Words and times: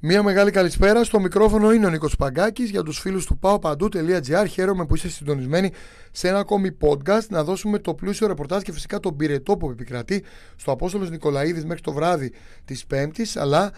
Μία 0.00 0.22
μεγάλη 0.22 0.50
καλησπέρα. 0.50 1.04
Στο 1.04 1.20
μικρόφωνο 1.20 1.72
είναι 1.72 1.86
ο 1.86 1.90
Νίκος 1.90 2.16
Παγκάκης 2.16 2.70
για 2.70 2.82
τους 2.82 2.98
φίλους 2.98 3.26
του 3.26 3.38
paopandou.gr. 3.42 4.46
Χαίρομαι 4.50 4.86
που 4.86 4.94
είστε 4.94 5.08
συντονισμένοι 5.08 5.72
σε 6.12 6.28
ένα 6.28 6.38
ακόμη 6.38 6.76
podcast 6.80 7.26
να 7.28 7.44
δώσουμε 7.44 7.78
το 7.78 7.94
πλούσιο 7.94 8.26
ρεπορτάζ 8.26 8.62
και 8.62 8.72
φυσικά 8.72 9.00
τον 9.00 9.16
πυρετό 9.16 9.56
που 9.56 9.70
επικρατεί 9.70 10.24
στο 10.56 10.72
Απόστολος 10.72 11.10
Νικολαίδης 11.10 11.64
μέχρι 11.64 11.82
το 11.82 11.92
βράδυ 11.92 12.32
της 12.64 12.86
Πέμπτης. 12.86 13.36
Αλλά 13.36 13.72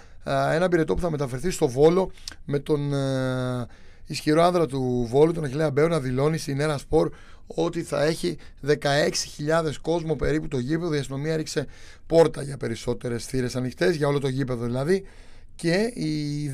ένα 0.52 0.68
πυρετό 0.68 0.94
που 0.94 1.00
θα 1.00 1.10
μεταφερθεί 1.10 1.50
στο 1.50 1.68
Βόλο 1.68 2.10
με 2.44 2.58
τον 2.58 2.92
ισχυρό 4.06 4.42
άνδρα 4.42 4.66
του 4.66 5.06
Βόλου, 5.10 5.32
τον 5.32 5.44
Αχιλέα 5.44 5.70
Μπέο, 5.70 5.88
να 5.88 6.00
δηλώνει 6.00 6.38
στην 6.38 6.60
Ένα 6.60 6.78
Σπορ 6.78 7.10
ότι 7.46 7.82
θα 7.82 8.04
έχει 8.04 8.36
16.000 8.66 8.76
κόσμο 9.80 10.16
περίπου 10.16 10.48
το 10.48 10.58
γήπεδο. 10.58 10.94
Η 10.94 10.98
αστυνομία 10.98 11.32
έριξε 11.32 11.66
πόρτα 12.06 12.42
για 12.42 12.56
περισσότερες 12.56 13.24
θύρες 13.24 13.56
ανοιχτές, 13.56 13.96
για 13.96 14.08
όλο 14.08 14.18
το 14.18 14.28
γήπεδο 14.28 14.64
δηλαδή 14.64 15.04
και 15.60 15.92
οι 15.94 16.52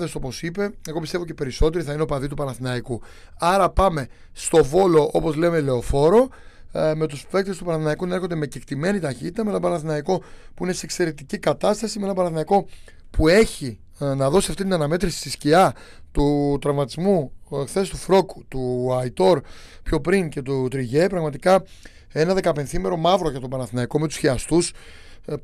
10.000 0.00 0.06
όπως 0.16 0.42
είπε, 0.42 0.70
εγώ 0.88 1.00
πιστεύω 1.00 1.24
και 1.24 1.34
περισσότεροι 1.34 1.84
θα 1.84 1.92
είναι 1.92 2.02
ο 2.02 2.06
παδί 2.06 2.28
του 2.28 2.34
Παναθηναϊκού. 2.34 3.00
Άρα 3.38 3.70
πάμε 3.70 4.06
στο 4.32 4.64
Βόλο 4.64 5.10
όπως 5.12 5.34
λέμε 5.34 5.60
λεωφόρο 5.60 6.28
ε, 6.72 6.92
με 6.94 7.06
τους 7.06 7.26
παίκτες 7.26 7.56
του 7.56 7.64
Παναθηναϊκού 7.64 8.06
να 8.06 8.14
έρχονται 8.14 8.34
με 8.34 8.46
κεκτημένη 8.46 9.00
ταχύτητα 9.00 9.44
με 9.44 9.50
ένα 9.50 9.60
Παναθηναϊκό 9.60 10.22
που 10.54 10.64
είναι 10.64 10.72
σε 10.72 10.80
εξαιρετική 10.84 11.38
κατάσταση 11.38 11.98
με 11.98 12.04
ένα 12.04 12.14
Παναθηναϊκό 12.14 12.66
που 13.10 13.28
έχει 13.28 13.78
ε, 14.00 14.14
να 14.14 14.30
δώσει 14.30 14.50
αυτή 14.50 14.62
την 14.62 14.72
αναμέτρηση 14.72 15.18
στη 15.18 15.30
σκιά 15.30 15.74
του 16.12 16.58
τραυματισμού 16.60 17.32
ε, 17.52 17.64
χθες 17.66 17.88
του 17.88 17.96
Φρόκου, 17.96 18.44
του 18.48 18.94
Αϊτόρ 19.00 19.40
πιο 19.82 20.00
πριν 20.00 20.28
και 20.28 20.42
του 20.42 20.68
Τριγέ 20.70 21.06
πραγματικά 21.06 21.64
ένα 22.12 22.34
δεκαπενθήμερο 22.34 22.96
μαύρο 22.96 23.30
για 23.30 23.40
τον 23.40 23.50
Παναθηναϊκό 23.50 23.98
με 23.98 24.06
τους 24.06 24.16
χιαστούς 24.16 24.68
ε, 24.70 24.74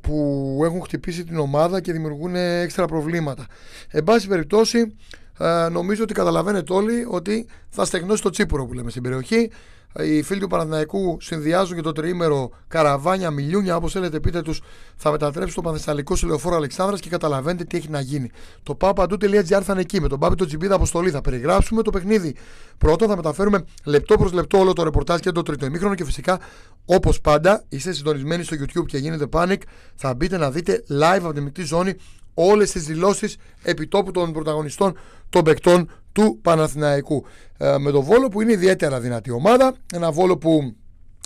που 0.01 0.61
έχουν 0.63 0.81
χτυπήσει 0.81 1.23
την 1.23 1.37
ομάδα 1.37 1.81
και 1.81 1.91
δημιουργούν 1.91 2.35
έξτρα 2.35 2.85
προβλήματα. 2.85 3.47
Εν 3.89 4.03
πάση 4.03 4.27
περιπτώσει, 4.27 4.95
ε, 5.39 5.67
νομίζω 5.71 6.03
ότι 6.03 6.13
καταλαβαίνετε 6.13 6.73
όλοι 6.73 7.05
ότι 7.09 7.47
θα 7.69 7.85
στεγνώσει 7.85 8.21
το 8.21 8.29
τσίπουρο 8.29 8.65
που 8.65 8.73
λέμε 8.73 8.89
στην 8.89 9.01
περιοχή. 9.03 9.51
Οι 9.99 10.21
φίλοι 10.21 10.39
του 10.39 10.47
Παναθηναϊκού 10.47 11.17
συνδυάζουν 11.21 11.75
και 11.75 11.81
το 11.81 11.91
τριήμερο 11.91 12.51
καραβάνια, 12.67 13.31
μιλιούνια, 13.31 13.75
όπως 13.75 13.91
θέλετε, 13.91 14.19
πείτε 14.19 14.41
τους, 14.41 14.61
θα 14.95 15.11
μετατρέψει 15.11 15.55
το 15.55 15.61
Πανθεσσαλικό 15.61 16.15
σε 16.15 16.25
λεωφόρο 16.25 16.55
Αλεξάνδρας 16.55 16.99
και 16.99 17.09
καταλαβαίνετε 17.09 17.63
τι 17.63 17.77
έχει 17.77 17.89
να 17.89 17.99
γίνει. 17.99 18.31
Το 18.63 18.77
papadu.gr 18.81 19.61
θα 19.63 19.71
είναι 19.71 19.81
εκεί 19.81 20.01
με 20.01 20.07
τον 20.07 20.19
Πάπη 20.19 20.35
το 20.35 20.45
Τζιμπίδα 20.45 20.75
αποστολή. 20.75 21.09
Θα 21.09 21.21
περιγράψουμε 21.21 21.81
το 21.81 21.89
παιχνίδι. 21.89 22.35
Πρώτον, 22.77 23.07
θα 23.07 23.15
μεταφέρουμε 23.15 23.65
λεπτό 23.83 24.17
προς 24.17 24.31
λεπτό 24.31 24.59
όλο 24.59 24.73
το 24.73 24.83
ρεπορτάζ 24.83 25.19
και 25.19 25.31
το 25.31 25.41
τρίτο 25.41 25.65
ημίχρονο 25.65 25.95
και 25.95 26.05
φυσικά, 26.05 26.39
όπως 26.85 27.21
πάντα, 27.21 27.63
είστε 27.69 27.91
συντονισμένοι 27.91 28.43
στο 28.43 28.55
YouTube 28.59 28.85
και 28.85 28.97
γίνεται 28.97 29.27
panic. 29.31 29.57
Θα 29.95 30.13
μπείτε 30.13 30.37
να 30.37 30.51
δείτε 30.51 30.83
live 30.89 31.21
από 31.23 31.33
τη 31.33 31.41
μεικτή 31.41 31.63
ζώνη 31.63 31.95
όλες 32.33 32.71
τις 32.71 32.83
δηλώσεις 32.85 33.37
επιτόπου 33.63 34.11
των 34.11 34.33
πρωταγωνιστών 34.33 34.97
των 35.29 35.43
παικτών 35.43 35.89
του 36.13 36.39
Παναθηναϊκού. 36.41 37.25
Ε, 37.57 37.77
με 37.77 37.91
το 37.91 38.01
Βόλο 38.01 38.27
που 38.27 38.41
είναι 38.41 38.51
ιδιαίτερα 38.51 38.99
δυνατή 38.99 39.31
ομάδα, 39.31 39.75
ένα 39.93 40.11
Βόλο 40.11 40.37
που 40.37 40.75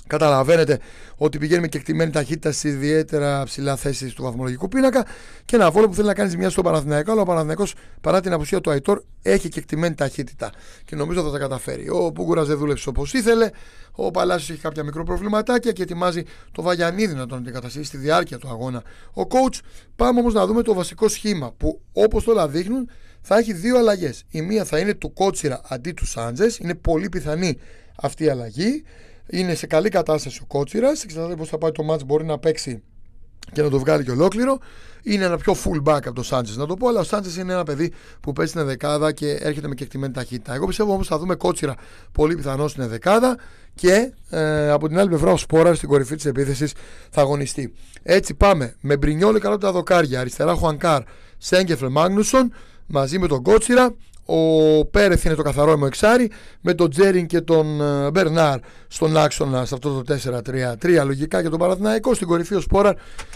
Καταλαβαίνετε 0.08 0.80
ότι 1.16 1.38
πηγαίνουμε 1.38 1.68
και 1.68 1.78
εκτιμένη 1.78 2.12
ταχύτητα 2.12 2.52
σε 2.52 2.70
ιδιαίτερα 2.70 3.44
ψηλά 3.44 3.76
θέσει 3.76 4.16
του 4.16 4.24
βαθμολογικού 4.24 4.68
πίνακα 4.68 5.06
και 5.46 5.56
ένα 5.56 5.72
βόλο 5.72 5.88
που 5.88 5.94
θέλει 5.94 6.08
να 6.08 6.14
κάνει 6.14 6.36
μια 6.36 6.50
στο 6.50 6.62
Παναθηναϊκό. 6.62 7.12
Αλλά 7.12 7.22
ο 7.22 7.26
Παναθηναϊκός 7.26 7.74
παρά 8.02 8.22
την 8.22 8.34
απουσία 8.34 8.62
του 8.62 8.72
Αϊτόρ 8.72 9.02
έχει 9.22 9.50
και 9.50 9.60
εκτιμένη 9.60 9.96
ταχύτητα 9.96 10.52
και 10.86 10.96
νομίζω 10.96 11.24
θα 11.24 11.32
τα 11.32 11.38
καταφέρει. 11.38 11.90
Ο 11.90 12.12
Πούγκουρα 12.12 12.44
δεν 12.44 12.58
δούλεψε 12.58 12.90
όπως 12.90 13.14
ήθελε. 13.14 13.50
Ο 13.92 14.12
Παλάσιος 14.12 14.50
έχει 14.50 14.60
κάποια 14.60 14.84
μικρό 14.84 15.04
προβληματάκια 15.04 15.72
και 15.72 15.82
ετοιμάζει 15.82 16.24
το 16.52 16.62
Βαγιανίδη 16.62 17.14
να 17.14 17.26
τον 17.26 17.38
αντικαταστήσει 17.38 17.84
στη 17.84 17.98
διάρκεια 17.98 18.38
του 18.38 18.48
αγώνα. 18.48 18.84
Ο 19.14 19.22
coach, 19.22 19.60
πάμε 19.96 20.20
όμως 20.20 20.34
να 20.34 20.46
δούμε 20.46 20.62
το 20.62 20.74
βασικό 20.74 21.08
σχήμα 21.08 21.54
που 21.58 21.82
όπως 21.94 22.28
όλα 22.28 22.48
δείχνουν 22.48 22.90
θα 23.30 23.38
έχει 23.38 23.54
δύο 23.54 23.78
αλλαγές. 23.78 24.24
Η 24.30 24.42
μία 24.42 24.66
θα 24.66 24.80
είναι 24.80 24.94
του 24.94 25.14
Κότσιρα 25.14 25.62
αντί 25.68 25.92
του 25.92 26.06
Σάντζες. 26.06 26.58
Είναι 26.58 26.76
πολύ 26.76 27.10
πιθανή 27.10 27.58
αυτή 28.02 28.24
η 28.24 28.30
αλλαγή. 28.30 28.84
Είναι 29.30 29.56
σε 29.56 29.68
καλή 29.68 29.90
κατάσταση 29.90 30.40
ο 30.44 30.46
Κότσιρας. 30.46 31.04
Εξαρτάται 31.04 31.36
πώς 31.36 31.50
θα 31.50 31.58
πάει 31.58 31.72
το 31.72 31.84
μάτς 31.84 32.04
μπορεί 32.04 32.26
να 32.26 32.40
παίξει 32.40 32.84
και 33.52 33.62
να 33.62 33.70
το 33.70 33.80
βγάλει 33.80 34.04
και 34.04 34.12
ολόκληρο. 34.12 34.58
Είναι 35.04 35.26
ένα 35.26 35.38
πιο 35.38 35.56
full 35.64 35.94
back 35.94 36.00
από 36.06 36.14
το 36.14 36.24
Σάντζες, 36.24 36.56
να 36.56 36.66
το 36.66 36.76
πω. 36.76 36.88
Αλλά 36.88 37.00
ο 37.00 37.04
Σάντζες 37.04 37.38
είναι 37.38 37.54
ένα 37.54 37.64
παιδί 37.64 37.94
που 38.20 38.34
παίζει 38.34 38.52
στην 38.52 38.66
δεκάδα 38.66 39.12
και 39.12 39.32
έρχεται 39.32 39.68
με 39.68 39.76
κεκτημένη 39.76 40.14
ταχύτητα. 40.14 40.54
Εγώ 40.54 40.66
πιστεύω 40.66 40.94
όμως 40.94 41.08
θα 41.08 41.18
δούμε 41.18 41.36
κότσιρα 41.36 41.76
πολύ 42.12 42.36
πιθανό 42.36 42.68
στην 42.68 42.88
δεκάδα 42.88 43.38
και 43.76 44.14
ε, 44.30 44.70
από 44.70 44.88
την 44.88 45.00
άλλη 45.00 45.08
πλευρά 45.08 45.32
ο 45.32 45.38
Σπόρα 45.38 45.74
στην 45.74 45.90
κορυφή 45.90 46.16
της 46.16 46.26
επίθεσης 46.26 46.74
θα 47.10 47.22
αγωνιστεί. 47.22 47.74
Έτσι 48.04 48.34
πάμε 48.34 48.76
με 48.82 48.98
Μπρινιόλη 48.98 49.40
καλά 49.40 49.58
τα 49.58 49.72
δοκάρια. 49.72 50.20
Αριστερά 50.20 50.54
Χουανκάρ, 50.54 51.02
Σέγκεφλε 51.38 51.90
Μάγνουσον 51.90 52.52
μαζί 52.88 53.20
με 53.20 53.28
τον 53.28 53.44
Κότσιρα. 53.44 53.96
Ο 54.30 54.86
Πέρεθ 54.86 55.26
είναι 55.26 55.36
το 55.36 55.42
καθαρό 55.42 55.78
μου 55.78 55.86
εξάρι 55.86 56.32
με 56.62 56.74
τον 56.74 56.90
Τζέριν 56.90 57.26
και 57.26 57.42
τον 57.42 57.82
ε, 57.82 58.12
Μπερνάρ 58.12 58.60
στον 58.88 59.18
άξονα 59.18 59.66
σε 59.66 59.76
αυτό 59.76 60.02
το 60.02 60.18
4-3-3 60.84 61.06
λογικά 61.06 61.42
και 61.42 61.50
τον 61.50 61.60
Παναθηναϊκό 61.60 62.14
στην 62.14 62.28
κορυφή 62.28 62.56
ο 62.56 62.60
Σπόραρ 62.60 62.96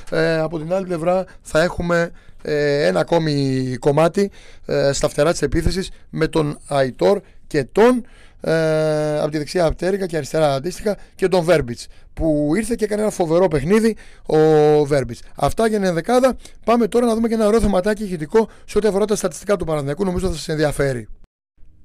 ε, 0.09 0.39
από 0.39 0.59
την 0.59 0.73
άλλη 0.73 0.85
πλευρά 0.85 1.25
θα 1.41 1.61
έχουμε 1.61 2.11
ε, 2.41 2.85
ένα 2.87 2.99
ακόμη 2.99 3.75
κομμάτι 3.79 4.31
ε, 4.65 4.91
στα 4.93 5.09
φτερά 5.09 5.31
της 5.31 5.41
επίθεσης 5.41 5.89
με 6.09 6.27
τον 6.27 6.59
Αϊτόρ 6.67 7.21
και 7.51 7.63
τον 7.63 8.05
ε, 8.41 9.19
από 9.19 9.31
τη 9.31 9.37
δεξιά 9.37 9.65
Απτέρικα 9.65 10.05
και 10.05 10.17
αριστερά 10.17 10.53
αντίστοιχα 10.53 10.97
και 11.15 11.27
τον 11.27 11.43
Βέρμπιτς 11.43 11.87
που 12.13 12.51
ήρθε 12.55 12.75
και 12.75 12.83
έκανε 12.83 13.01
ένα 13.01 13.11
φοβερό 13.11 13.47
παιχνίδι 13.47 13.95
ο 14.25 14.37
Βέρμπιτς. 14.85 15.21
Αυτά 15.35 15.67
για 15.67 15.79
την 15.79 15.93
δεκάδα. 15.93 16.35
Πάμε 16.65 16.87
τώρα 16.87 17.05
να 17.05 17.13
δούμε 17.13 17.27
και 17.27 17.33
ένα 17.33 17.47
ωραίο 17.47 17.59
θεματάκι 17.59 18.03
ηχητικό 18.03 18.49
σε 18.65 18.77
ό,τι 18.77 18.87
αφορά 18.87 19.05
τα 19.05 19.15
στατιστικά 19.15 19.55
του 19.55 19.65
Παναθηναϊκού. 19.65 20.05
Νομίζω 20.05 20.27
θα 20.27 20.33
σας 20.33 20.47
ενδιαφέρει. 20.47 21.07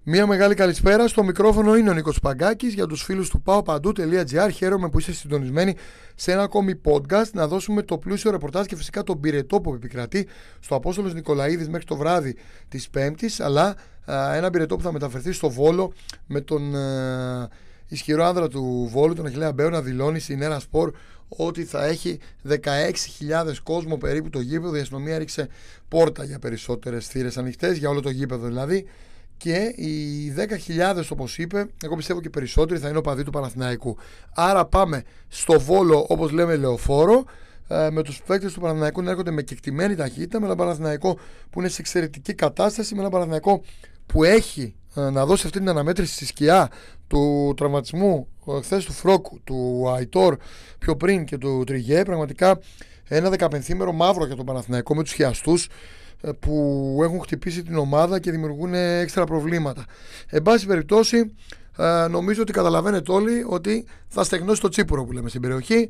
Μία 0.09 0.27
μεγάλη 0.27 0.55
καλησπέρα. 0.55 1.09
Στο 1.09 1.25
μικρόφωνο 1.25 1.77
είναι 1.77 1.91
ο 1.91 1.93
Νίκος 1.93 2.21
Παγκάκης 2.21 2.75
για 2.75 2.87
τους 2.87 3.03
φίλους 3.03 3.31
του 3.31 3.43
paopandou.gr. 3.47 4.49
Χαίρομαι 4.53 4.89
που 4.89 4.99
είστε 4.99 5.13
συντονισμένοι 5.13 5.77
σε 6.15 6.33
ένα 6.33 6.43
ακόμη 6.43 6.81
podcast 6.85 7.31
να 7.33 7.47
δώσουμε 7.47 7.83
το 7.83 7.99
πλούσιο 7.99 8.31
ρεπορτάζ 8.31 8.67
και 8.67 8.77
φυσικά 8.77 9.03
τον 9.03 9.21
πυρετό 9.21 9.61
που 9.61 9.75
επικρατεί 9.75 10.29
στο 10.61 10.75
Απόστολος 10.75 11.15
Νικολαίδης 11.15 11.69
μέχρι 11.69 11.87
το 11.87 11.97
βράδυ 11.97 12.37
της 12.69 12.89
Πέμπτης. 12.89 13.41
Αλλά 13.41 13.75
ένα 14.35 14.51
πυρετό 14.51 14.77
που 14.77 14.83
θα 14.83 14.93
μεταφερθεί 14.93 15.33
στο 15.33 15.51
Βόλο 15.51 15.93
με 16.27 16.41
τον 16.41 16.75
ισχυρό 17.89 18.25
άνδρα 18.25 18.49
του 18.49 18.89
Βόλου, 18.93 19.15
τον 19.15 19.27
Αχιλέα 19.27 19.53
Μπέο, 19.53 19.71
να 19.71 19.83
δηλώνει 19.83 20.19
στην 20.19 20.43
Ένα 20.43 20.59
Σπορ 20.59 20.93
ότι 21.29 21.65
θα 21.65 21.85
έχει 21.85 22.19
16.000 22.49 22.59
κόσμο 23.63 23.97
περίπου 23.97 24.31
το 24.31 24.41
γήπεδο. 24.41 24.77
Η 24.77 24.81
αστυνομία 24.81 25.15
έριξε 25.15 25.49
πόρτα 25.89 26.25
για 26.25 26.39
περισσότερες 26.39 27.07
θύρες 27.07 27.39
ανοιχτές, 27.39 27.77
για 27.79 27.89
όλο 27.89 28.01
το 28.01 28.11
γήπεδο 28.11 28.47
δηλαδή 28.47 28.87
και 29.37 29.73
οι 29.77 30.33
10.000 30.97 31.03
όπως 31.11 31.39
είπε, 31.39 31.67
εγώ 31.83 31.97
πιστεύω 31.97 32.21
και 32.21 32.31
περισσότεροι 32.31 32.81
θα 32.81 32.89
είναι 32.89 32.99
ο 32.99 33.01
παδί 33.01 33.23
του 33.23 33.31
Παναθηναϊκού. 33.31 33.97
Άρα 34.35 34.65
πάμε 34.65 35.03
στο 35.29 35.61
Βόλο 35.61 36.07
όπως 36.09 36.31
λέμε 36.31 36.57
λεωφόρο 36.57 37.25
ε, 37.69 37.89
με 37.91 38.03
τους 38.03 38.23
παίκτες 38.23 38.53
του 38.53 38.61
Παναθηναϊκού 38.61 39.03
να 39.03 39.11
έρχονται 39.11 39.31
με 39.31 39.43
κεκτημένη 39.43 39.95
ταχύτητα 39.95 40.41
με 40.41 40.47
ένα 40.47 40.55
Παναθηναϊκό 40.55 41.19
που 41.51 41.61
είναι 41.61 41.69
σε 41.69 41.77
εξαιρετική 41.81 42.35
κατάσταση 42.35 42.95
με 42.95 43.01
ένα 43.01 43.11
Παναθηναϊκό 43.11 43.63
που 44.07 44.25
έχει 44.25 44.75
ε, 44.95 45.11
να 45.11 45.27
δώσει 45.27 45.47
αυτή 45.47 45.59
την 45.59 45.69
αναμέτρηση 45.69 46.15
στη 46.15 46.27
σκιά 46.27 46.71
του 47.07 47.55
τραυματισμού 47.57 48.29
ε, 48.47 48.61
χθες 48.61 48.85
του 48.85 48.93
Φρόκου, 48.93 49.41
του 49.45 49.91
Αϊτόρ 49.95 50.37
πιο 50.79 50.97
πριν 50.97 51.25
και 51.25 51.39
του 51.39 51.65
Τριγέ 51.67 52.03
πραγματικά 52.03 52.59
ένα 53.09 53.31
δεκαπενθήμερο 53.31 53.93
μαύρο 53.93 54.27
για 54.27 54.37
τον 54.37 54.47
Παναθηναϊκό 54.47 54.95
με 54.95 55.03
τους 55.03 55.13
χιαστούς 55.13 55.65
ε, 55.65 55.71
που 56.33 57.01
έχουν 57.03 57.21
χτυπήσει 57.21 57.63
την 57.63 57.77
ομάδα 57.77 58.21
και 58.21 58.31
δημιουργούν 58.31 58.75
έξτρα 58.75 59.25
προβλήματα. 59.25 59.85
Εν 60.29 60.43
πάση 60.43 60.67
περιπτώσει, 60.67 61.35
ε, 61.79 62.07
νομίζω 62.11 62.43
ότι 62.43 62.53
καταλαβαίνετε 62.53 63.13
όλοι 63.13 63.45
ότι 63.49 63.87
θα 64.09 64.25
στεγνώσει 64.25 64.61
το 64.61 64.69
τσίπουρο 64.69 65.05
που 65.05 65.13
λέμε 65.13 65.29
στην 65.29 65.41
περιοχή. 65.41 65.89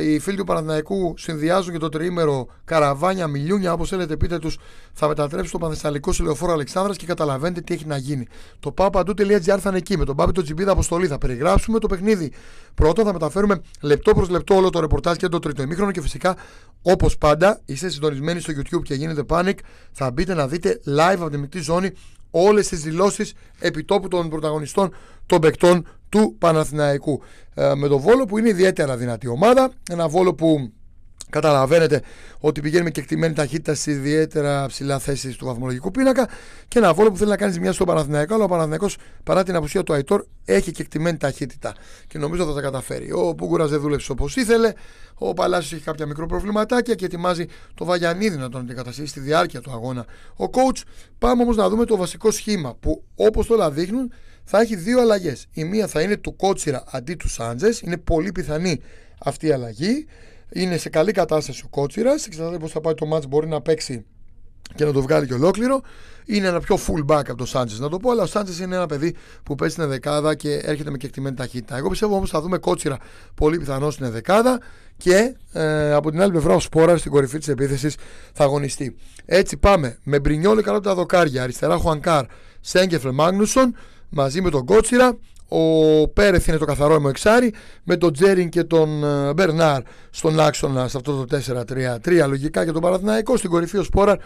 Οι 0.00 0.18
φίλοι 0.18 0.36
του 0.36 0.44
Παναθηναϊκού 0.44 1.14
συνδυάζουν 1.18 1.72
και 1.72 1.78
το 1.78 1.88
τριήμερο 1.88 2.46
καραβάνια, 2.64 3.26
μιλιούνια, 3.26 3.72
όπως 3.72 3.88
θέλετε 3.88 4.16
πείτε 4.16 4.38
τους, 4.38 4.58
θα 4.92 5.08
μετατρέψει 5.08 5.52
το 5.52 5.58
Πανθεσσαλικό 5.58 6.12
σε 6.12 6.22
λεωφόρο 6.22 6.52
Αλεξάνδρας 6.52 6.96
και 6.96 7.06
καταλαβαίνετε 7.06 7.60
τι 7.60 7.74
έχει 7.74 7.86
να 7.86 7.96
γίνει. 7.96 8.26
Το 8.60 8.74
papadu.gr 8.76 9.58
θα 9.60 9.68
είναι 9.68 9.76
εκεί 9.76 9.98
με 9.98 10.04
τον 10.04 10.16
Πάπη 10.16 10.32
το 10.32 10.42
Τζιμπίδα 10.42 10.72
αποστολή. 10.72 11.06
Θα 11.06 11.18
περιγράψουμε 11.18 11.78
το 11.78 11.86
παιχνίδι. 11.86 12.32
Πρώτον, 12.74 13.04
θα 13.04 13.12
μεταφέρουμε 13.12 13.60
λεπτό 13.80 14.14
προς 14.14 14.28
λεπτό 14.28 14.54
όλο 14.54 14.70
το 14.70 14.80
ρεπορτάζ 14.80 15.16
και 15.16 15.28
το 15.28 15.38
τρίτο 15.38 15.62
ημίχρονο 15.62 15.90
και 15.90 16.00
φυσικά, 16.00 16.36
όπως 16.82 17.18
πάντα, 17.18 17.60
είστε 17.64 17.88
συντονισμένοι 17.88 18.40
στο 18.40 18.52
YouTube 18.56 18.82
και 18.82 18.94
γίνεται 18.94 19.22
panic. 19.28 19.54
Θα 19.92 20.10
μπείτε 20.10 20.34
να 20.34 20.48
δείτε 20.48 20.80
live 20.86 21.18
από 21.18 21.30
τη 21.30 21.38
μεικτή 21.38 21.60
ζώνη 21.60 21.90
όλες 22.30 22.68
τις 22.68 22.80
δηλώσεις 22.80 23.32
επιτόπου 23.58 24.08
των 24.08 24.28
πρωταγωνιστών 24.28 24.94
των 25.26 25.40
παικτών 25.40 25.86
του 26.14 26.36
Παναθηναϊκού. 26.38 27.22
Ε, 27.54 27.72
με 27.74 27.88
το 27.88 27.98
Βόλο 27.98 28.24
που 28.24 28.38
είναι 28.38 28.48
ιδιαίτερα 28.48 28.96
δυνατή 28.96 29.28
ομάδα. 29.28 29.70
Ένα 29.90 30.08
Βόλο 30.08 30.34
που 30.34 30.72
Καταλαβαίνετε 31.30 32.02
ότι 32.38 32.60
πηγαίνουμε 32.60 32.90
και 32.90 33.00
εκτιμένη 33.00 33.34
ταχύτητα 33.34 33.74
σε 33.74 33.90
ιδιαίτερα 33.90 34.66
ψηλά 34.66 34.98
θέσεις 34.98 35.36
του 35.36 35.44
βαθμολογικού 35.44 35.90
πίνακα 35.90 36.28
και 36.68 36.78
ένα 36.78 36.94
βόλο 36.94 37.10
που 37.10 37.16
θέλει 37.16 37.30
να 37.30 37.36
κάνει 37.36 37.58
μια 37.58 37.72
στο 37.72 37.84
Παναθηναϊκό. 37.84 38.34
Αλλά 38.34 38.44
ο 38.44 38.48
Παναθηναϊκός 38.48 38.96
παρά 39.24 39.42
την 39.42 39.56
απουσία 39.56 39.82
του 39.82 39.92
Αϊτόρ 39.92 40.24
έχει 40.44 40.72
και 40.72 40.82
εκτιμένη 40.82 41.16
ταχύτητα 41.16 41.74
και 42.06 42.18
νομίζω 42.18 42.44
θα 42.44 42.54
τα 42.54 42.60
καταφέρει. 42.60 43.12
Ο 43.12 43.34
Πούγκουρα 43.34 43.66
δεν 43.66 43.80
δούλεψε 43.80 44.12
όπως 44.12 44.36
ήθελε. 44.36 44.72
Ο 45.14 45.32
Παλάσιος 45.32 45.72
έχει 45.72 45.82
κάποια 45.82 46.06
μικρό 46.06 46.26
προβληματάκια 46.26 46.94
και 46.94 47.04
ετοιμάζει 47.04 47.46
το 47.74 47.84
Βαγιανίδη 47.84 48.36
να 48.36 48.48
τον 48.48 48.60
αντικαταστήσει 48.60 49.06
στη 49.06 49.20
διάρκεια 49.20 49.60
του 49.60 49.70
αγώνα. 49.70 50.04
Ο 50.36 50.44
coach, 50.44 50.82
πάμε 51.18 51.42
όμως 51.42 51.56
να 51.56 51.68
δούμε 51.68 51.84
το 51.84 51.96
βασικό 51.96 52.30
σχήμα 52.30 52.74
που 52.80 53.04
όπως 53.14 53.50
όλα 53.50 53.70
δείχνουν 53.70 54.12
θα 54.44 54.60
έχει 54.60 54.76
δύο 54.76 55.00
αλλαγές. 55.00 55.46
Η 55.52 55.64
μία 55.64 55.86
θα 55.86 56.00
είναι 56.00 56.16
του 56.16 56.36
Κότσιρα 56.36 56.84
αντί 56.90 57.14
του 57.14 57.28
Σάντζες. 57.28 57.80
Είναι 57.80 57.96
πολύ 57.96 58.32
πιθανή 58.32 58.80
αυτή 59.18 59.46
η 59.46 59.52
αλλαγή. 59.52 60.06
Είναι 60.52 60.76
σε 60.76 60.88
καλή 60.88 61.12
κατάσταση 61.12 61.62
ο 61.64 61.68
Κότσιρας. 61.68 62.26
Εξαρτάται 62.26 62.58
πώς 62.58 62.70
θα 62.70 62.80
πάει 62.80 62.94
το 62.94 63.06
μάτς 63.06 63.26
μπορεί 63.26 63.48
να 63.48 63.60
παίξει 63.60 64.04
και 64.74 64.84
να 64.84 64.92
το 64.92 65.02
βγάλει 65.02 65.26
και 65.26 65.34
ολόκληρο. 65.34 65.80
Είναι 66.26 66.46
ένα 66.46 66.60
πιο 66.60 66.78
full 66.86 67.14
back 67.14 67.22
από 67.28 67.34
το 67.34 67.46
Σάντζες, 67.46 67.78
να 67.78 67.88
το 67.88 67.98
πω. 67.98 68.10
Αλλά 68.10 68.22
ο 68.22 68.26
Σάντζες 68.26 68.58
είναι 68.58 68.76
ένα 68.76 68.86
παιδί 68.86 69.14
που 69.42 69.54
παίζει 69.54 69.74
στην 69.74 69.88
δεκάδα 69.88 70.34
και 70.34 70.54
έρχεται 70.54 70.90
με 70.90 70.96
κεκτημένη 70.96 71.36
ταχύτητα. 71.36 71.76
Εγώ 71.76 71.88
πιστεύω 71.88 72.16
όμως 72.16 72.30
θα 72.30 72.40
δούμε 72.40 72.58
κότσιρα 72.58 72.98
πολύ 73.34 73.58
πιθανό 73.58 73.90
στην 73.90 74.10
δεκάδα 74.10 74.60
και 74.96 75.36
ε, 75.52 75.92
από 75.92 76.10
την 76.10 76.20
άλλη 76.20 76.30
πλευρά 76.30 76.54
ο 76.54 76.60
Σπόρα 76.60 76.96
στην 76.96 77.10
κορυφή 77.10 77.38
της 77.38 77.48
επίθεσης 77.48 77.96
θα 78.32 78.44
αγωνιστεί. 78.44 78.96
Έτσι 79.24 79.56
πάμε 79.56 79.98
με 80.02 80.20
Μπρινιόλη 80.20 80.62
καλά 80.62 80.80
τα 80.80 80.94
δοκάρια. 80.94 81.42
Αριστερά 81.42 81.76
Χουανκάρ, 81.76 82.24
Σέγκεφλε 82.60 83.12
Μάγνουσον 83.12 83.74
μαζί 84.14 84.40
με 84.40 84.50
τον 84.50 84.64
Κότσιρα 84.64 85.18
ο 85.48 86.08
Πέρεθ 86.08 86.46
είναι 86.46 86.56
το 86.56 86.64
καθαρό 86.64 87.00
μου 87.00 87.08
εξάρι 87.08 87.52
με 87.84 87.96
τον 87.96 88.12
Τζέριν 88.12 88.48
και 88.48 88.64
τον 88.64 89.04
ε, 89.04 89.32
Μπερνάρ 89.32 89.82
στον 90.10 90.40
άξονα 90.40 90.88
σε 90.88 90.96
αυτό 90.96 91.24
το 91.24 91.38
4-3-3 92.04 92.26
λογικά 92.28 92.64
και 92.64 92.72
τον 92.72 92.82
Παναθηναϊκό 92.82 93.36
στην 93.36 93.50
κορυφή 93.50 93.78
ο 93.78 93.82
Σπόραρ 93.82 94.18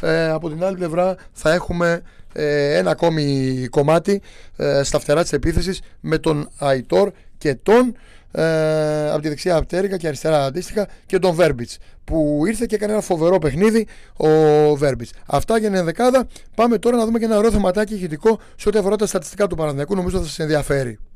ε, 0.00 0.28
από 0.28 0.48
την 0.48 0.64
άλλη 0.64 0.76
πλευρά 0.76 1.16
θα 1.32 1.52
έχουμε 1.52 2.02
ε, 2.32 2.76
ένα 2.76 2.90
ακόμη 2.90 3.66
κομμάτι 3.70 4.22
ε, 4.56 4.82
στα 4.82 4.98
φτερά 4.98 5.22
της 5.22 5.32
επίθεσης 5.32 5.80
με 6.00 6.18
τον 6.18 6.48
Αϊτόρ 6.58 7.12
και 7.38 7.54
τον 7.54 7.96
ε, 8.32 9.10
από 9.10 9.22
τη 9.22 9.28
δεξιά 9.28 9.56
Απτέρικα 9.56 9.96
και 9.96 10.06
αριστερά 10.06 10.44
αντίστοιχα 10.44 10.88
και 11.06 11.18
τον 11.18 11.34
Βέρμπιτς 11.34 11.78
που 12.04 12.42
ήρθε 12.46 12.66
και 12.66 12.74
έκανε 12.74 12.92
ένα 12.92 13.00
φοβερό 13.00 13.38
παιχνίδι 13.38 13.86
ο 14.16 14.28
Βέρμπιτς. 14.76 15.10
Αυτά 15.26 15.58
για 15.58 15.70
την 15.70 15.84
δεκάδα. 15.84 16.26
Πάμε 16.54 16.78
τώρα 16.78 16.96
να 16.96 17.04
δούμε 17.04 17.18
και 17.18 17.24
ένα 17.24 17.36
ωραίο 17.36 17.50
θεματάκι 17.50 17.94
ηχητικό 17.94 18.38
σε 18.56 18.68
ό,τι 18.68 18.78
αφορά 18.78 18.96
τα 18.96 19.06
στατιστικά 19.06 19.46
του 19.46 19.56
Παναθηναϊκού. 19.56 19.94
Νομίζω 19.94 20.18
θα 20.18 20.24
σας 20.24 20.38
ενδιαφέρει. 20.38 20.98